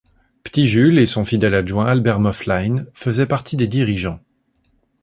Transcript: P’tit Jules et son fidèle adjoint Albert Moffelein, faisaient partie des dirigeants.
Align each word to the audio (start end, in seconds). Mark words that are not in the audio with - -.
P’tit 0.43 0.65
Jules 0.67 0.97
et 0.97 1.05
son 1.05 1.23
fidèle 1.23 1.53
adjoint 1.53 1.85
Albert 1.85 2.19
Moffelein, 2.19 2.85
faisaient 2.95 3.27
partie 3.27 3.55
des 3.55 3.67
dirigeants. 3.67 4.19